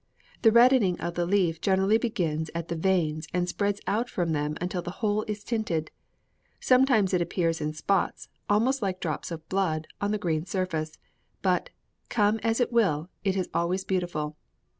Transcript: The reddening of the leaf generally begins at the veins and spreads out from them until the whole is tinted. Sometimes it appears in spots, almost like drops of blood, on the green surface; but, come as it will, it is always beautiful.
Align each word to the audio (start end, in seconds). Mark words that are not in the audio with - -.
The 0.41 0.51
reddening 0.51 0.99
of 0.99 1.13
the 1.13 1.27
leaf 1.27 1.61
generally 1.61 1.99
begins 1.99 2.49
at 2.55 2.69
the 2.69 2.75
veins 2.75 3.27
and 3.35 3.47
spreads 3.47 3.79
out 3.85 4.09
from 4.09 4.31
them 4.31 4.57
until 4.59 4.81
the 4.81 4.89
whole 4.97 5.21
is 5.27 5.43
tinted. 5.43 5.91
Sometimes 6.59 7.13
it 7.13 7.21
appears 7.21 7.61
in 7.61 7.71
spots, 7.73 8.27
almost 8.49 8.81
like 8.81 8.99
drops 8.99 9.29
of 9.29 9.47
blood, 9.47 9.87
on 10.01 10.09
the 10.09 10.17
green 10.17 10.47
surface; 10.47 10.97
but, 11.43 11.69
come 12.09 12.39
as 12.41 12.59
it 12.59 12.71
will, 12.73 13.11
it 13.23 13.37
is 13.37 13.47
always 13.53 13.83
beautiful. 13.85 14.35